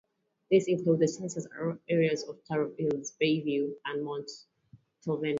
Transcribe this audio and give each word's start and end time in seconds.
These 0.49 0.67
include 0.67 0.99
the 1.01 1.07
census 1.07 1.45
areas 1.87 2.23
of 2.27 2.43
Tara 2.45 2.71
Hills, 2.75 3.13
Bayview, 3.21 3.69
and 3.85 4.03
Montalvin. 4.03 5.29